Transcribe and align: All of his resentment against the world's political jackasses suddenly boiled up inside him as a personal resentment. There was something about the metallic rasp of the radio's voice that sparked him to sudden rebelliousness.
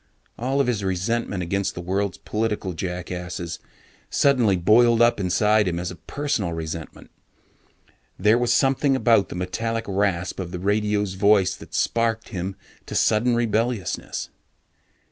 All 0.35 0.59
of 0.59 0.65
his 0.65 0.83
resentment 0.83 1.43
against 1.43 1.75
the 1.75 1.79
world's 1.79 2.17
political 2.17 2.73
jackasses 2.73 3.59
suddenly 4.09 4.57
boiled 4.57 4.99
up 4.99 5.19
inside 5.19 5.67
him 5.67 5.77
as 5.79 5.91
a 5.91 5.95
personal 5.95 6.53
resentment. 6.53 7.11
There 8.17 8.39
was 8.39 8.51
something 8.51 8.95
about 8.95 9.29
the 9.29 9.35
metallic 9.35 9.85
rasp 9.87 10.39
of 10.39 10.49
the 10.49 10.57
radio's 10.57 11.13
voice 11.13 11.53
that 11.53 11.75
sparked 11.75 12.29
him 12.29 12.55
to 12.87 12.95
sudden 12.95 13.35
rebelliousness. 13.35 14.31